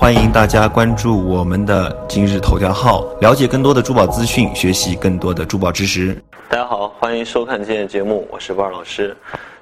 [0.00, 6.16] 欢迎大家关注我们的今日头条号，了解更多的珠宝资讯，学习更多的珠宝知识。
[6.48, 9.14] 大家好，欢迎收看今天的节目，我是万老师。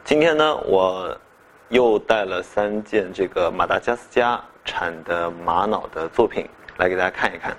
[0.04, 1.18] 今天呢，我
[1.70, 6.46] 又带了三件这个马达加斯加产的玛瑙的作品
[6.76, 7.56] 来给大家看一看。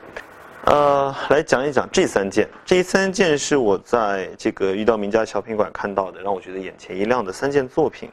[0.66, 2.48] 呃，来讲一讲这三件。
[2.64, 8.08] 这三件是我在这个遇到名家小品馆看到的，让我觉得眼前一亮的三件作品。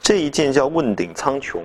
[0.00, 1.60] 这一件叫问鼎苍穹。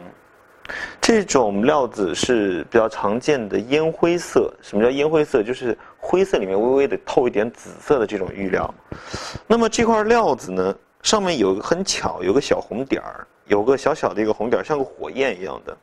[1.01, 4.53] 这种料子是比较常见的烟灰色。
[4.61, 5.41] 什么叫烟灰色？
[5.41, 8.73] 就是灰色里面微微的透一点紫色的这种玉料。
[9.47, 15.75] 那么这块料子呢，上面有个很巧，有个小红点儿，有个小小的一个红点儿，像个火焰一样的。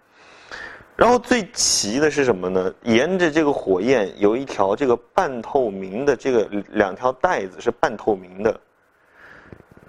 [0.94, 2.72] 然后最奇的是什么呢？
[2.84, 8.60] 沿着这个火焰有一条这个半透明的这个两条带子是半透明的。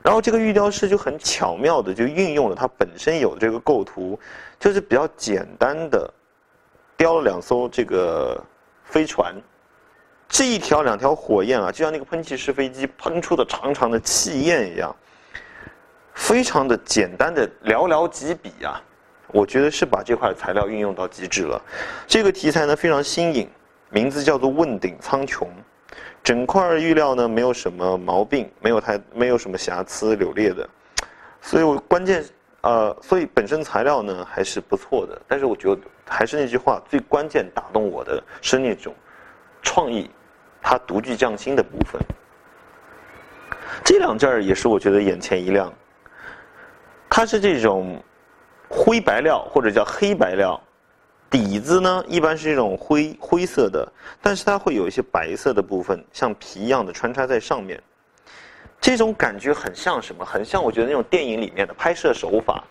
[0.08, 4.18] 然后这个玉雕师就很巧妙的就运用了它本身有的这个构图，
[4.58, 6.10] 就是比较简单的
[6.96, 8.42] 雕了两艘这个
[8.86, 9.36] 飞船，
[10.30, 14.96] 这一条两条火焰啊，就像那个喷气式飞机喷出的长长的气焰一样，
[16.14, 18.82] 非常的简单的寥寥几笔啊，
[19.34, 21.62] 我觉得是把这块材料运用到极致了。
[22.08, 23.50] 这个题材呢非常新颖，
[23.90, 25.46] 名字叫做问鼎苍穹。
[26.24, 30.68] 整块玉料呢，没有什么毛病，没有太没有什么瑕疵柳裂的，
[31.42, 32.24] 所以我关键
[32.62, 35.22] 呃，所以本身材料呢还是不错的。
[35.28, 38.94] 但是我觉得还是那句话，最关键打动我的是那种
[39.62, 40.10] 创意，
[40.62, 42.02] 它独具匠心的部分。
[43.84, 45.74] 这两件儿也是我觉得眼前一亮，
[47.10, 48.04] 它是这种
[48.68, 50.62] 灰白料或者叫黑白料。
[51.30, 53.86] 底子呢，一般是这种灰灰色的，
[54.22, 57.82] 但是它会有一些白色的部分，像皮一样的穿插在上面。
[58.80, 60.24] 这种感觉很像什么？
[60.24, 62.64] 很像我觉得那种电影里面的拍摄手法。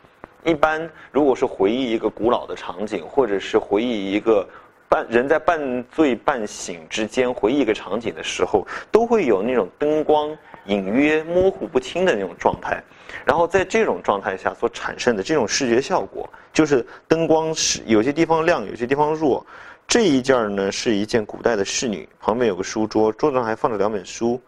[0.45, 4.49] 一般如果是回忆一个古老的场景，或者是回忆一个
[4.89, 12.83] 半人在半醉半醒之间回忆一个场景的时候，都会有那种灯光隐约模糊不清的那种状态。
[13.25, 19.45] 然后在这种状态下所产生的这种视觉效果，就是灯光是有些地方亮，有些地方弱。
[19.89, 24.41] 这一件呢是一件古代的侍女，旁边有个书桌，桌子上还放着两本书。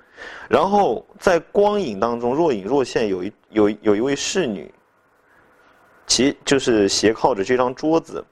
[0.49, 4.73] 然后在光影当中若隐若现，有一有有一位侍女，
[6.09, 8.25] 其就是斜靠着这张桌子。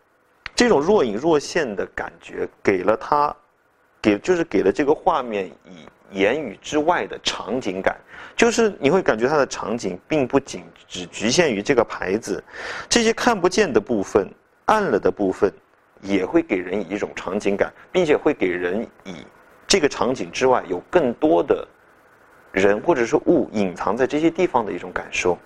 [0.54, 3.34] 这种若隐若现的感觉，给了他，
[4.06, 5.86] 给就是给了这个画面以。
[6.12, 7.96] 言语之外的场景感，
[8.36, 12.42] 就是你会感觉它的场景并不仅只局限于这个牌子，
[12.88, 14.30] 这些看不见的部分、
[14.66, 15.52] 暗了的部分，
[16.00, 19.26] 也会给人以一种场景感，并且会给人以
[19.66, 21.66] 这个场景之外有更多的
[22.52, 25.36] 人或者是物隐藏在这些地方的一种感受。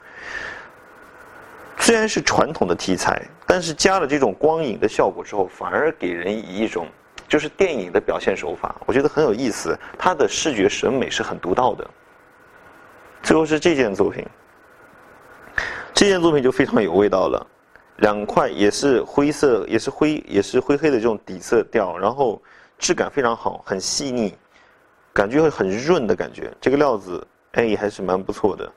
[1.79, 6.87] 虽然是传统的题材，但是加了这种光影的效果之后，反而给人以一种。
[7.31, 9.79] 就是电影的表现手法，我觉得很有意思。
[9.97, 11.89] 它的视觉审美是很独到的。
[13.23, 14.27] 最后是这件作品，
[15.95, 17.47] 这件作品就非常有味道了。
[17.99, 22.43] 两块也是灰色，也是灰，也是灰黑的这种底色调，然后
[22.79, 24.35] 质感非常好，很细腻，
[25.13, 26.53] 感觉会很润的感觉。
[26.61, 28.69] 这个料子哎还是蛮不错的。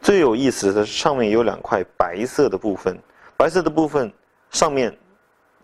[0.00, 2.98] 最有意思的是上面有两块白色的部分，
[3.36, 4.10] 白色的部分
[4.50, 4.96] 上面，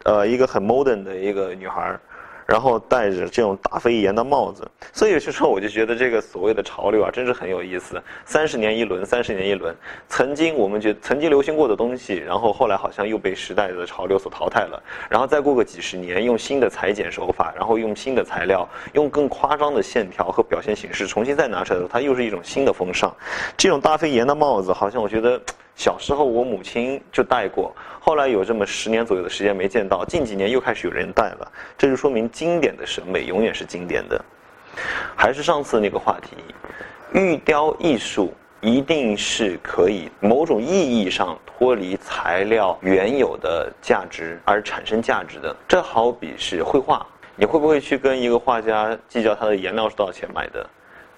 [0.02, 1.98] 呃，一个很 modern 的一个女孩。
[2.46, 8.02] 然后戴着这种大飞檐的帽子，所以有些时候我就觉得这个所谓的潮流啊，真是很有意思。
[8.24, 9.74] 三十年一轮，三十年一轮。
[10.08, 14.82] 曾经我们觉得曾经流行过的东西，然后后来好像又被时代的潮流所淘汰了。
[15.08, 23.14] 然后再过个几十年，用新的裁剪手法，然后用新的材料，用更夸张的线条和表现形式重新再拿出来的时候，它又是一种新的风尚。
[23.56, 25.40] 这种大飞檐的帽子，好像我觉得。
[25.76, 34.24] 小时候我母亲就戴过，后来有这么十年左右的时间没见到，近几年又开始有人戴了，这就说明经典的审美永远是经典的。
[35.16, 36.36] 还是上次那个话题，
[37.12, 45.54] 玉雕艺术一定是可以某种意义上脱离材料原有的价值而产生价值的。
[45.68, 47.06] 这好比是绘画，
[47.36, 50.68] 你会不会去跟一个画家计较他的颜料是多少钱买的？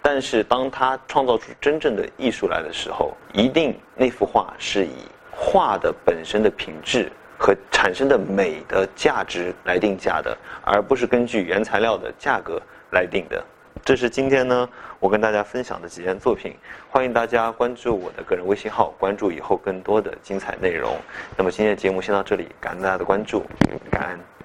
[0.09, 12.63] 但是，当他创造出真正的艺术来的时候，一定那幅画是以画的本身的品质和产生的美的价值来定价的，而不是根据原材料的价格
[12.93, 13.45] 来定的。
[13.85, 14.69] 这是今天呢，
[15.01, 16.55] 我跟大家分享的几件作品。
[16.89, 20.97] 欢迎大家关注我的个人微信号，关注以后更多的精彩内容。
[21.37, 23.43] 那么今天的节目先到这里，感恩大家的关注，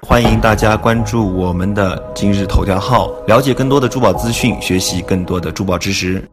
[0.02, 6.28] 欢迎大家关注我们的今日头条号，了解更多的珠宝资讯，学习更多的珠宝知识。